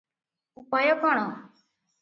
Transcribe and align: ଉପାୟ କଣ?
ଉପାୟ 0.61 0.97
କଣ? 1.05 1.29